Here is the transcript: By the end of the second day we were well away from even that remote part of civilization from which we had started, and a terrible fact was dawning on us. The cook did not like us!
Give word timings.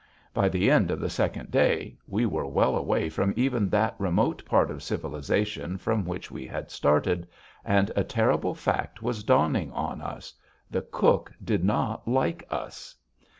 By 0.33 0.49
the 0.49 0.71
end 0.71 0.89
of 0.89 0.99
the 0.99 1.11
second 1.11 1.51
day 1.51 1.95
we 2.07 2.25
were 2.25 2.47
well 2.47 2.75
away 2.75 3.07
from 3.07 3.33
even 3.37 3.69
that 3.69 3.93
remote 3.99 4.43
part 4.45 4.71
of 4.71 4.81
civilization 4.81 5.77
from 5.77 6.05
which 6.07 6.31
we 6.31 6.47
had 6.47 6.71
started, 6.71 7.27
and 7.63 7.91
a 7.95 8.03
terrible 8.03 8.55
fact 8.55 9.03
was 9.03 9.23
dawning 9.23 9.71
on 9.73 10.01
us. 10.01 10.33
The 10.71 10.81
cook 10.81 11.31
did 11.43 11.63
not 11.63 12.07
like 12.07 12.43
us! 12.49 12.95